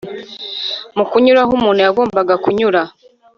[0.95, 2.81] Mu kunyura aho umuntu yagombaga kunyura